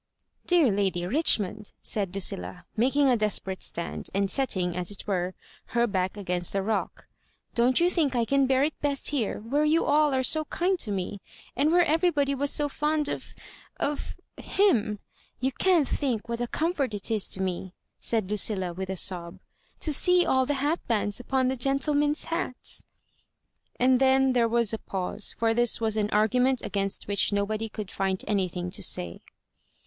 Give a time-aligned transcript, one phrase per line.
[0.47, 5.35] "Dear Lady Richmond," said Lucilla, making a desperate stand, and setting, as it were,
[5.77, 7.05] her back against a rock,
[7.53, 10.79] don't you thi£fk I can bear it best here where you are all so kind
[10.79, 11.21] to me;
[11.55, 17.11] and where everybody was so fond of—ot—him f You can't think what a comfort it
[17.11, 21.19] is to me," said Lu cilla, with a sob, *' to see all the hatbands
[21.19, 22.85] upon the gentlemen's hats."
[23.79, 27.91] And then there was a pause, for this was an argument against which nobody could
[27.91, 29.21] find anything to say.